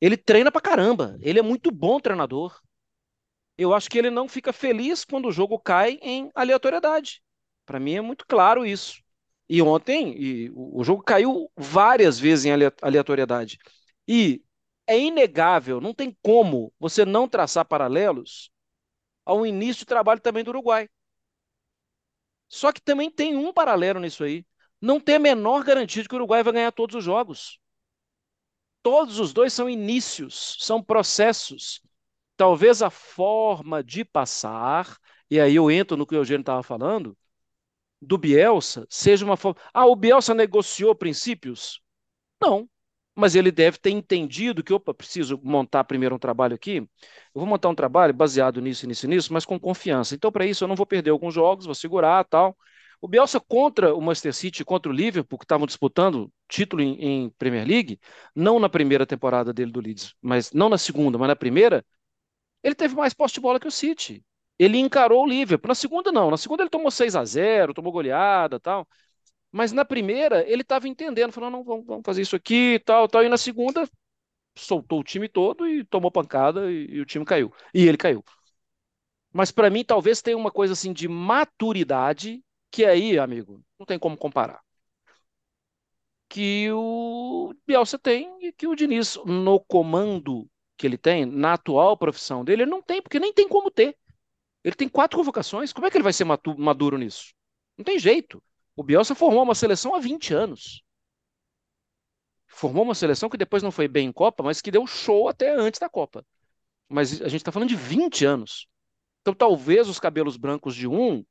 [0.01, 1.16] Ele treina pra caramba.
[1.21, 2.61] Ele é muito bom treinador.
[3.57, 7.23] Eu acho que ele não fica feliz quando o jogo cai em aleatoriedade.
[7.64, 9.01] Para mim é muito claro isso.
[9.49, 13.59] E ontem, e o, jogo caiu várias vezes em alea- aleatoriedade.
[14.07, 14.42] E
[14.87, 18.51] é inegável, não tem como você não traçar paralelos
[19.25, 20.88] ao início de trabalho também do Uruguai.
[22.48, 24.44] Só que também tem um paralelo nisso aí.
[24.80, 27.59] Não tem a menor garantia de que o Uruguai vai ganhar todos os jogos.
[28.82, 31.80] Todos os dois são inícios, são processos.
[32.37, 34.98] Talvez a forma de passar,
[35.30, 37.16] e aí eu entro no que o Eugênio estava falando,
[38.02, 39.61] do Bielsa, seja uma forma.
[39.74, 41.80] Ah, o Bielsa negociou princípios?
[42.42, 42.68] Não.
[43.16, 46.76] Mas ele deve ter entendido que, opa, preciso montar primeiro um trabalho aqui.
[46.79, 46.88] Eu
[47.35, 50.14] vou montar um trabalho baseado nisso, nisso, nisso, mas com confiança.
[50.14, 52.57] Então, para isso, eu não vou perder alguns jogos, vou segurar tal.
[53.00, 56.94] O Bielsa contra o Manchester City, contra o Liverpool, que estavam disputando título em,
[57.26, 57.98] em Premier League,
[58.35, 61.85] não na primeira temporada dele do Leeds, mas não na segunda, mas na primeira,
[62.62, 64.24] ele teve mais posse de bola que o City.
[64.59, 65.68] Ele encarou o Liverpool.
[65.68, 66.31] Na segunda, não.
[66.31, 68.88] Na segunda, ele tomou 6 a 0 tomou goleada tal.
[69.57, 73.25] Mas na primeira, ele estava entendendo, falou: não, vamos, vamos fazer isso aqui, tal, tal.
[73.25, 73.88] E na segunda,
[74.55, 77.51] soltou o time todo e tomou pancada e, e o time caiu.
[77.75, 78.23] E ele caiu.
[79.33, 83.99] Mas para mim, talvez tenha uma coisa assim de maturidade, que aí, amigo, não tem
[83.99, 84.61] como comparar.
[86.29, 91.97] Que o Bielsa tem e que o Diniz, no comando que ele tem, na atual
[91.97, 93.97] profissão dele, ele não tem, porque nem tem como ter.
[94.64, 95.73] Ele tem quatro convocações.
[95.73, 97.35] Como é que ele vai ser maduro nisso?
[97.79, 98.42] Não tem jeito.
[98.77, 100.83] O Bielsa formou uma seleção há 20 anos.
[102.47, 105.51] Formou uma seleção que depois não foi bem em Copa, mas que deu show até
[105.51, 106.25] antes da Copa.
[106.89, 108.69] Mas a gente está falando de 20 anos.
[109.23, 111.25] Então talvez os cabelos brancos de um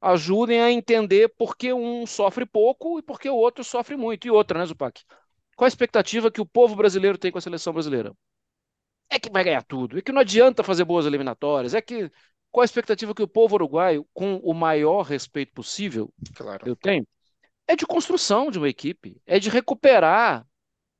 [0.00, 4.26] ajudem a entender por que um sofre pouco e por que o outro sofre muito.
[4.26, 5.02] E outra, né, Zupac?
[5.56, 8.12] Qual a expectativa que o povo brasileiro tem com a seleção brasileira?
[9.08, 12.10] É que vai ganhar tudo, é que não adianta fazer boas eliminatórias, é que
[12.54, 16.68] qual a expectativa que o povo uruguaio, com o maior respeito possível, Claro.
[16.68, 17.04] eu tenho,
[17.66, 20.46] é de construção de uma equipe, é de recuperar,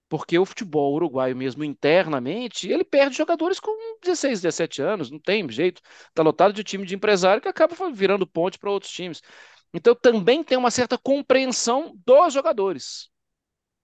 [0.08, 3.70] porque o futebol uruguaio mesmo internamente, ele perde jogadores com
[4.02, 5.80] 16, 17 anos, não tem jeito,
[6.12, 9.22] tá lotado de time de empresário que acaba virando ponte para outros times.
[9.72, 13.10] Então também tem uma certa compreensão dos jogadores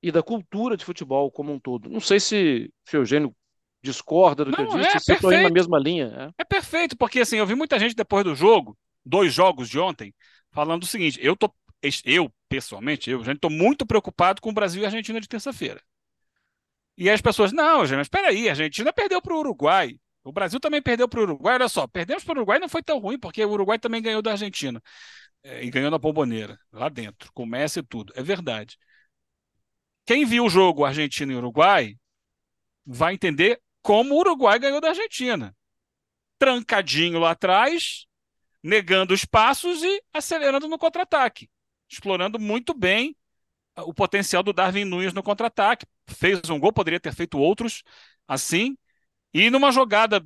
[0.03, 1.89] e da cultura de futebol como um todo.
[1.89, 3.33] Não sei se o Eugênio
[3.83, 6.33] discorda do que eu disse, é se estou indo na mesma linha.
[6.37, 6.43] é.
[6.43, 10.15] É perfeito, porque assim, eu vi muita gente depois do jogo, dois jogos de ontem,
[10.51, 11.53] falando o seguinte: eu tô,
[12.05, 15.81] eu, pessoalmente, eu, gente, estou muito preocupado com o Brasil e a Argentina de terça-feira.
[16.97, 19.99] E as pessoas, não, gente, mas espera aí, a Argentina perdeu para o Uruguai.
[20.23, 21.55] O Brasil também perdeu para o Uruguai.
[21.55, 24.21] Olha só, perdemos para o Uruguai não foi tão ruim, porque o Uruguai também ganhou
[24.21, 24.83] da Argentina.
[25.43, 28.13] É, e ganhou na bomboneira, lá dentro, com Messi e tudo.
[28.15, 28.77] É verdade.
[30.05, 31.97] Quem viu o jogo Argentina e Uruguai
[32.85, 35.57] vai entender como o Uruguai ganhou da Argentina.
[36.39, 38.07] Trancadinho lá atrás,
[38.63, 41.51] negando os passos e acelerando no contra-ataque,
[41.89, 43.17] explorando muito bem
[43.77, 45.87] o potencial do Darwin Nunes no contra-ataque.
[46.09, 47.83] Fez um gol, poderia ter feito outros
[48.27, 48.77] assim.
[49.33, 50.25] E numa jogada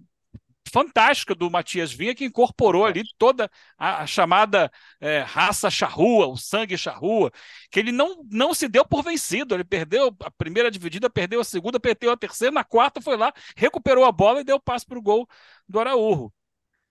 [0.71, 6.37] fantástica do Matias Vinha, que incorporou ali toda a, a chamada é, raça charrua, o
[6.37, 7.31] sangue charrua,
[7.71, 9.55] que ele não, não se deu por vencido.
[9.55, 13.33] Ele perdeu a primeira dividida, perdeu a segunda, perdeu a terceira, na quarta foi lá,
[13.57, 15.29] recuperou a bola e deu passe para o gol
[15.69, 16.33] do Araújo.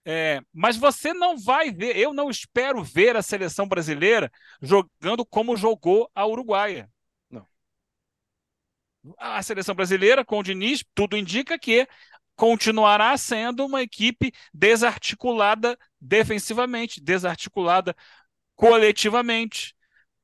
[0.06, 5.56] É, mas você não vai ver, eu não espero ver a seleção brasileira jogando como
[5.56, 6.90] jogou a Uruguaia.
[7.30, 7.46] Não.
[9.18, 11.86] A seleção brasileira, com o Diniz, tudo indica que
[12.36, 17.94] continuará sendo uma equipe desarticulada defensivamente, desarticulada
[18.54, 19.74] coletivamente,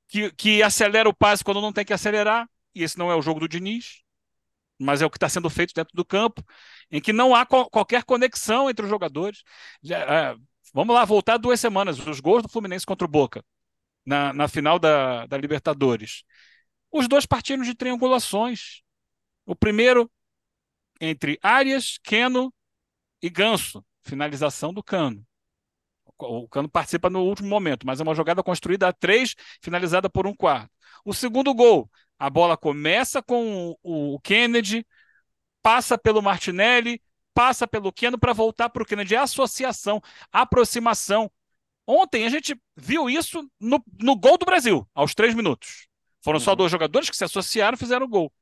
[0.08, 3.22] que, que acelera o passe quando não tem que acelerar, e esse não é o
[3.22, 4.02] jogo do Diniz,
[4.78, 6.42] mas é o que está sendo feito dentro do campo,
[6.90, 9.42] em que não há co qualquer conexão entre os jogadores.
[9.82, 10.36] Já, é,
[10.72, 13.44] vamos lá, voltar duas semanas, os gols do Fluminense contra o Boca,
[14.04, 16.24] na, na final da, da Libertadores.
[16.90, 18.82] Os dois partiram de triangulações.
[19.46, 20.10] O primeiro
[21.00, 22.52] entre Arias, Keno
[23.22, 23.84] e Ganso.
[24.02, 25.24] Finalização do Cano.
[26.18, 30.26] O Cano participa no último momento, mas é uma jogada construída a três, finalizada por
[30.26, 30.70] um quarto.
[31.04, 34.86] O segundo gol, a bola começa com o Kennedy,
[35.62, 37.00] passa pelo Martinelli,
[37.32, 39.14] passa pelo Keno para voltar para o Kennedy.
[39.14, 41.30] É associação, aproximação.
[41.86, 45.88] Ontem a gente viu isso no, no gol do Brasil, aos três minutos.
[46.22, 46.44] Foram uhum.
[46.44, 48.32] só dois jogadores que se associaram e fizeram o gol.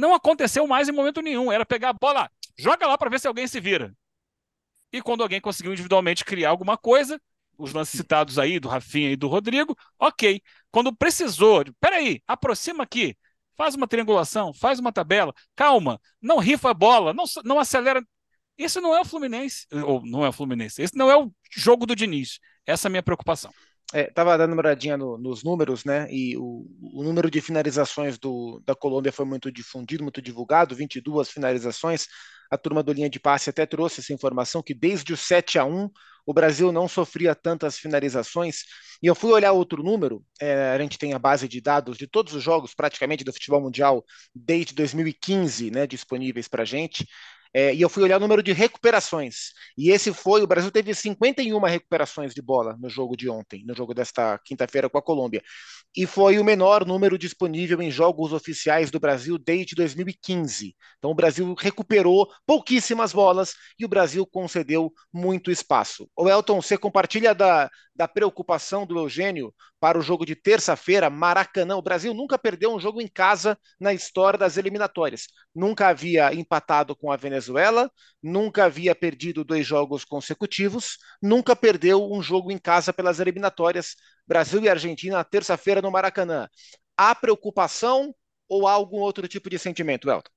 [0.00, 1.52] Não aconteceu mais em momento nenhum.
[1.52, 3.94] Era pegar a bola, joga lá para ver se alguém se vira.
[4.90, 7.20] E quando alguém conseguiu individualmente criar alguma coisa,
[7.58, 10.40] os lances citados aí do Rafinha e do Rodrigo, ok.
[10.70, 13.14] Quando precisou, peraí, aproxima aqui,
[13.58, 18.02] faz uma triangulação, faz uma tabela, calma, não rifa a bola, não, não acelera.
[18.56, 21.84] Esse não é o Fluminense, ou não é o Fluminense, esse não é o jogo
[21.84, 22.40] do Diniz.
[22.64, 23.52] Essa é a minha preocupação.
[23.92, 26.06] Estava é, dando uma olhadinha no, nos números, né?
[26.10, 31.28] E o, o, número de finalizações do, da Colômbia foi muito difundido, muito divulgado, 22
[31.28, 32.06] finalizações.
[32.50, 35.64] A turma do linha de passe até trouxe essa informação que desde o 7 a
[35.64, 35.90] 1
[36.26, 38.62] o Brasil não sofria tantas finalizações.
[39.02, 42.06] E eu fui olhar outro número, é, a gente tem a base de dados de
[42.06, 47.06] todos os jogos, praticamente, do futebol mundial desde 2015, né, disponíveis para a gente.
[47.52, 49.52] É, e eu fui olhar o número de recuperações.
[49.76, 53.74] E esse foi: o Brasil teve 51 recuperações de bola no jogo de ontem, no
[53.74, 55.42] jogo desta quinta-feira com a Colômbia.
[55.96, 60.76] E foi o menor número disponível em jogos oficiais do Brasil desde 2015.
[60.98, 66.08] Então o Brasil recuperou pouquíssimas bolas e o Brasil concedeu muito espaço.
[66.16, 71.74] O Elton, você compartilha da, da preocupação do Eugênio para o jogo de terça-feira, Maracanã.
[71.76, 75.28] O Brasil nunca perdeu um jogo em casa na história das eliminatórias.
[75.54, 77.90] Nunca havia empatado com a Venezuela,
[78.22, 83.96] nunca havia perdido dois jogos consecutivos, nunca perdeu um jogo em casa pelas eliminatórias.
[84.28, 86.46] Brasil e Argentina, terça-feira no Maracanã.
[86.96, 88.14] Há preocupação
[88.46, 90.30] ou há algum outro tipo de sentimento, Elton?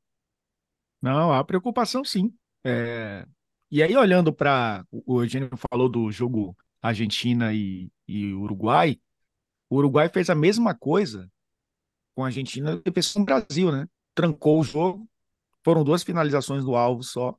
[1.02, 2.34] Não, há preocupação sim.
[2.64, 3.26] É...
[3.70, 4.86] E aí, olhando para.
[4.92, 9.00] O Eugênio falou do jogo Argentina e, e Uruguai,
[9.74, 11.28] o Uruguai fez a mesma coisa
[12.14, 13.88] com a Argentina e fez com o Brasil, né?
[14.14, 15.10] Trancou o jogo,
[15.64, 17.36] foram duas finalizações do alvo só,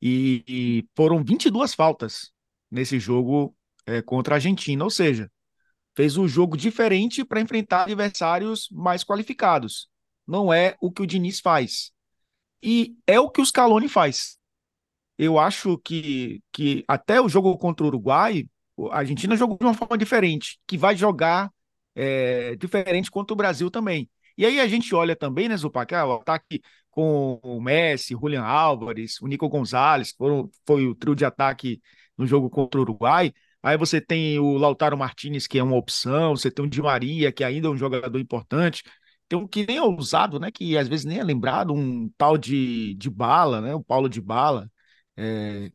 [0.00, 2.30] e, e foram 22 faltas
[2.70, 5.28] nesse jogo é, contra a Argentina, ou seja,
[5.96, 9.88] fez um jogo diferente para enfrentar adversários mais qualificados.
[10.24, 11.90] Não é o que o Diniz faz.
[12.62, 14.38] E é o que o Scaloni faz.
[15.18, 18.44] Eu acho que, que até o jogo contra o Uruguai,
[18.92, 21.50] a Argentina jogou de uma forma diferente, que vai jogar
[21.96, 24.10] é, diferente contra o Brasil também.
[24.38, 28.42] E aí a gente olha também, né, Zupac, ah, o ataque com o Messi, Julian
[28.44, 31.80] Álvares, o Nico Gonzalez, foram, foi o trio de ataque
[32.16, 33.32] no jogo contra o Uruguai.
[33.62, 37.32] Aí você tem o Lautaro Martinez, que é uma opção, você tem o Di Maria,
[37.32, 38.82] que ainda é um jogador importante.
[39.28, 40.50] Tem um que nem é usado, né?
[40.52, 43.74] Que às vezes nem é lembrado, um tal de, de bala, né?
[43.74, 44.70] O Paulo de Bala,
[45.16, 45.70] é,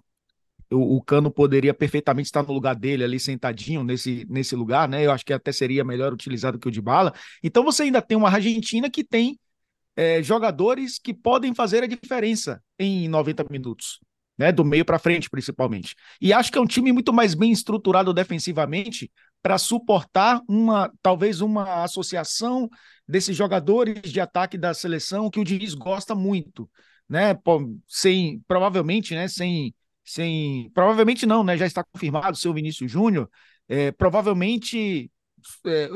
[0.72, 5.06] o, o, Cano poderia perfeitamente estar no lugar dele ali sentadinho nesse, nesse lugar, né?
[5.06, 7.14] Eu acho que até seria melhor utilizado que o de bala.
[7.44, 9.40] Então você ainda tem uma Argentina que tem
[9.96, 14.00] é, jogadores que podem fazer a diferença em 90 minutos.
[14.38, 15.94] Né, do meio para frente, principalmente.
[16.20, 21.42] E acho que é um time muito mais bem estruturado defensivamente para suportar uma talvez
[21.42, 22.68] uma associação
[23.08, 26.68] desses jogadores de ataque da seleção que o Diniz gosta muito,
[27.08, 27.38] né?
[27.88, 29.28] Sem provavelmente, né?
[29.28, 31.58] Sem sem provavelmente não, né?
[31.58, 33.30] Já está confirmado seu Vinícius Júnior,
[33.68, 35.12] é, provavelmente
[35.66, 35.90] é,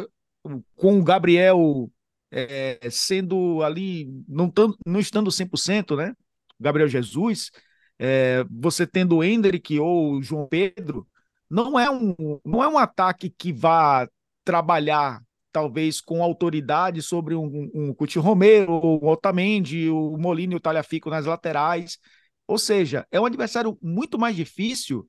[0.76, 1.90] com o Gabriel
[2.32, 6.14] é, sendo ali não, tão, não estando 100%, né?
[6.60, 7.52] Gabriel Jesus,
[8.00, 11.08] é, você tendo o Hendrick ou o João Pedro,
[11.50, 14.08] não é um, não é um ataque que vá
[14.44, 20.58] trabalhar talvez com autoridade sobre um, um, um Coutinho Romero, o Otamendi, o Molina e
[20.58, 21.98] o Talhafico nas laterais.
[22.48, 25.08] Ou seja, é um adversário muito mais difícil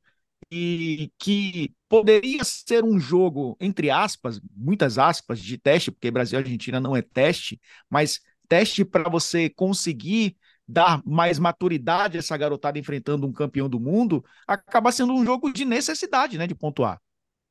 [0.50, 6.42] e que poderia ser um jogo, entre aspas, muitas aspas, de teste, porque Brasil e
[6.42, 10.36] Argentina não é teste, mas teste para você conseguir
[10.68, 15.52] dar mais maturidade a essa garotada enfrentando um campeão do mundo, acaba sendo um jogo
[15.52, 17.00] de necessidade, né, de pontuar.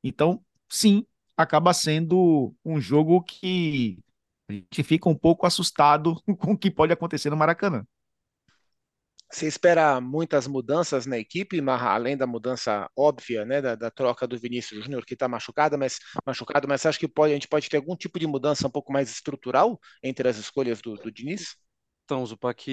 [0.04, 1.06] Então, sim,
[1.38, 4.00] acaba sendo um jogo que
[4.50, 7.86] a gente fica um pouco assustado com o que pode acontecer no Maracanã.
[9.32, 14.38] Você espera muitas mudanças na equipe, além da mudança óbvia, né, da, da troca do
[14.38, 17.78] Vinícius Júnior, que está machucado, mas machucado, mas acha que pode, a gente pode ter
[17.78, 21.56] algum tipo de mudança um pouco mais estrutural entre as escolhas do, do Diniz?
[22.06, 22.64] Então, Zupac,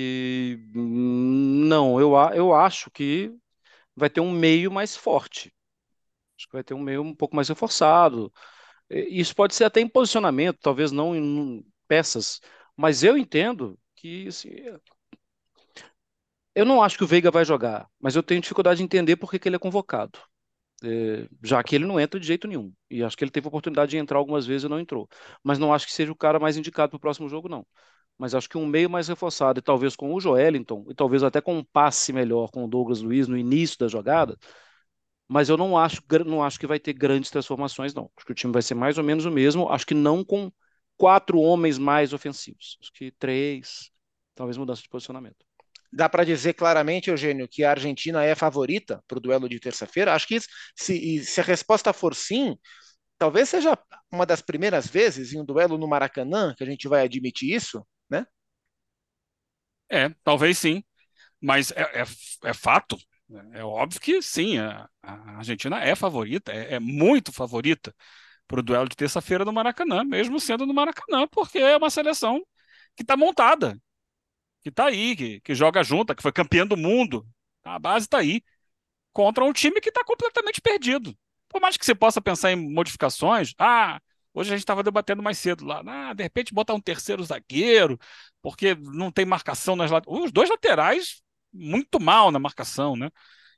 [0.75, 3.33] não, eu, eu acho que
[3.97, 5.53] vai ter um meio mais forte.
[6.39, 8.33] Acho que vai ter um meio um pouco mais reforçado.
[8.91, 12.41] Isso pode ser até em posicionamento, talvez não em peças,
[12.77, 14.51] mas eu entendo que assim,
[16.55, 19.31] eu não acho que o Veiga vai jogar, mas eu tenho dificuldade de entender por
[19.31, 20.19] que, que ele é convocado.
[20.85, 22.73] É, já que ele não entra de jeito nenhum.
[22.91, 25.09] E acho que ele teve a oportunidade de entrar algumas vezes e não entrou.
[25.43, 27.67] Mas não acho que seja o cara mais indicado para o próximo jogo, não.
[28.19, 31.41] Mas acho que um meio mais reforçado, e talvez com o Joelinton, e talvez até
[31.41, 34.37] com um passe melhor com o Douglas Luiz no início da jogada.
[35.29, 38.11] Mas eu não acho, não acho que vai ter grandes transformações, não.
[38.17, 39.69] Acho que o time vai ser mais ou menos o mesmo.
[39.69, 40.53] Acho que não com
[40.97, 42.79] quatro homens mais ofensivos.
[42.81, 43.91] Acho que três,
[44.35, 45.45] talvez mudança de posicionamento
[45.93, 50.15] dá para dizer claramente, Eugênio, que a Argentina é favorita para o duelo de terça-feira?
[50.15, 50.39] Acho que
[50.77, 52.57] se, se a resposta for sim,
[53.19, 53.79] talvez seja
[54.13, 57.87] uma das primeiras vezes em um duelo no Maracanã que a gente vai admitir isso,
[58.11, 58.27] né?
[59.91, 60.83] É, talvez sim,
[61.41, 62.05] mas é, é,
[62.51, 62.99] é fato.
[63.55, 67.95] É óbvio que sim, a, a Argentina é favorita, é, é muito favorita
[68.49, 72.41] para o duelo de terça-feira no Maracanã, mesmo sendo no Maracanã, porque é uma seleção
[72.97, 73.79] que está montada,
[74.63, 77.27] que está aí, que, que joga junta, que foi campeão do mundo.
[77.65, 78.43] A base está aí.
[79.13, 81.17] Contra um time que está completamente perdido.
[81.49, 84.01] Por mais que você possa pensar em modificações, ah,
[84.35, 87.99] hoje a gente estava debatendo mais cedo lá, ah, de repente botar um terceiro zagueiro,
[88.41, 90.25] porque não tem marcação nas laterais.
[90.25, 91.23] Os dois laterais,
[91.53, 93.11] muito mal na marcação, né?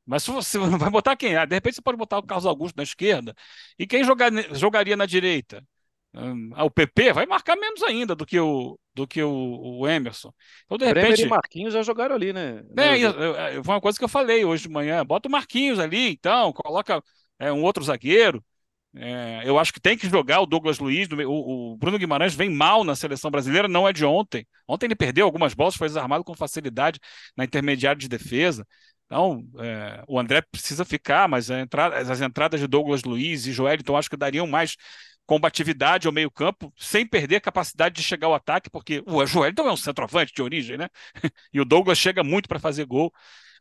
[0.07, 1.37] Mas se você vai botar quem?
[1.37, 3.35] Ah, de repente você pode botar o Carlos Augusto na esquerda.
[3.79, 5.65] E quem jogar, jogaria na direita?
[6.55, 10.33] Ah, o PP vai marcar menos ainda do que o, do que o, o Emerson.
[10.65, 11.09] Então, de repente.
[11.09, 12.63] Bremer e Marquinhos já jogaram ali, né?
[12.77, 15.05] É, foi uma coisa que eu falei hoje de manhã.
[15.05, 17.03] Bota o Marquinhos ali, então, coloca
[17.39, 18.45] é, um outro zagueiro.
[18.97, 21.09] É, eu acho que tem que jogar o Douglas Luiz.
[21.11, 24.47] O, o, Bruno Guimarães vem mal na seleção brasileira, não é de ontem.
[24.69, 27.01] Ontem ele perdeu algumas bolas, foi desarmado com facilidade
[27.37, 28.65] na intermediária de defesa.
[29.07, 33.75] Então, é, o André precisa ficar, mas entrada, as entradas de Douglas Luiz e Joel,
[33.75, 34.77] então acho que dariam mais
[35.27, 39.73] combatividade ao meio-campo, sem perder a capacidade de chegar ao ataque, porque o Joelton é
[39.73, 40.89] um centroavante de origem, né?
[41.53, 43.13] e o Douglas chega muito para fazer gol.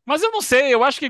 [0.06, 1.10] Mas eu não sei, eu acho que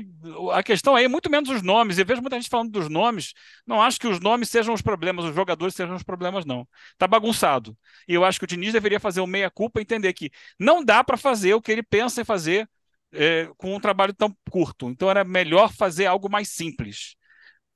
[0.52, 1.98] a questão aí é muito menos os nomes.
[1.98, 3.32] Eu vejo muita gente falando dos nomes.
[3.66, 6.66] Não acho que os nomes sejam os problemas, os jogadores sejam os problemas, não.
[6.96, 7.76] Tá bagunçado.
[8.06, 11.02] E eu acho que o Diniz deveria fazer o meia-culpa e entender que não dá
[11.02, 12.68] para fazer o que ele pensa em fazer
[13.12, 14.88] é, com um trabalho tão curto.
[14.88, 17.16] Então era melhor fazer algo mais simples.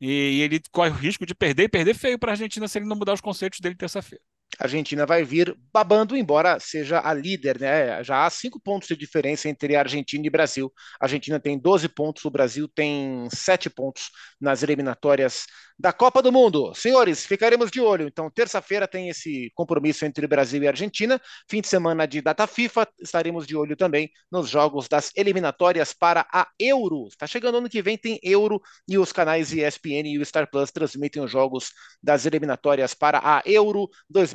[0.01, 2.87] E, ele corre o risco de perder e perder feio para a Argentina se ele
[2.87, 4.23] não mudar os conceitos dele terça-feira.
[4.59, 8.03] A Argentina vai vir babando, embora seja a líder, né?
[8.03, 10.73] Já há cinco pontos de diferença entre Argentina e Brasil.
[11.01, 15.47] A Argentina tem 12 pontos, o Brasil tem sete pontos nas eliminatórias
[15.79, 16.75] da Copa do Mundo.
[16.75, 18.09] Senhores, ficaremos de olho.
[18.09, 21.21] Então, terça-feira tem esse compromisso entre Brasil e Argentina.
[21.49, 26.27] Fim de semana de data FIFA, estaremos de olho também nos jogos das eliminatórias para
[26.33, 27.07] a Euro.
[27.07, 30.73] Está chegando ano que vem, tem Euro e os canais ESPN e o Star Plus
[30.73, 31.71] transmitem os jogos
[32.03, 33.88] das eliminatórias para a Euro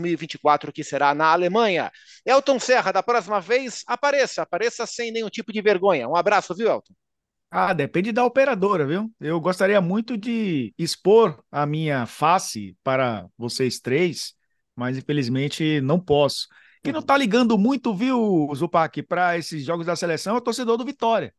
[0.04, 1.91] 2024, que será na Alemanha.
[2.26, 6.08] Elton Serra, da próxima vez, apareça, apareça sem nenhum tipo de vergonha.
[6.08, 6.93] Um abraço, viu, Elton?
[7.49, 9.12] Ah, depende da operadora, viu?
[9.20, 14.34] Eu gostaria muito de expor a minha face para vocês três,
[14.76, 16.47] mas infelizmente não posso.
[16.84, 20.78] Quem não tá ligando muito, viu, Zupac, para esses jogos da seleção é o torcedor
[20.78, 21.34] do Vitória.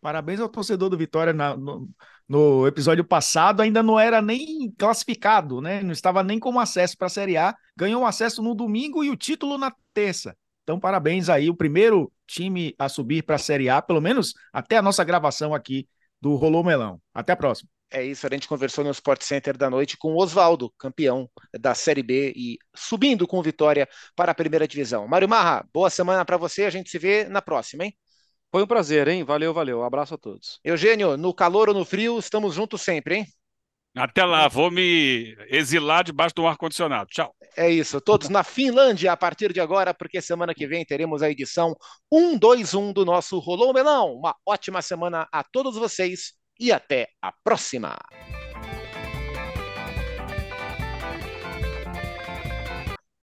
[0.00, 1.88] Parabéns ao torcedor do Vitória na, no,
[2.30, 5.82] no, episódio passado, ainda não era nem classificado, né?
[5.82, 7.52] Não estava nem como acesso para a Série A.
[7.76, 10.36] Ganhou acesso no domingo e o título na terça.
[10.62, 14.76] Então, parabéns aí, o primeiro time a subir para a Série A, pelo menos até
[14.76, 15.88] a nossa gravação aqui
[16.20, 17.02] do Rolou Melão.
[17.12, 17.68] Até a próxima.
[17.90, 21.28] É isso, a gente conversou no Sport Center da noite com Oswaldo, campeão
[21.58, 25.08] da Série B e subindo com vitória para a primeira divisão.
[25.08, 27.96] Mário Marra, boa semana para você, a gente se vê na próxima, hein?
[28.50, 29.22] Foi um prazer, hein?
[29.22, 29.80] Valeu, valeu.
[29.80, 30.58] Um abraço a todos.
[30.64, 33.26] Eugênio, no calor ou no frio, estamos juntos sempre, hein?
[33.96, 37.10] Até lá, vou me exilar debaixo do ar-condicionado.
[37.10, 37.34] Tchau.
[37.56, 41.30] É isso, todos na Finlândia a partir de agora, porque semana que vem teremos a
[41.30, 41.74] edição
[42.12, 44.14] 121 do nosso Rolou Melão.
[44.14, 47.98] Uma ótima semana a todos vocês e até a próxima.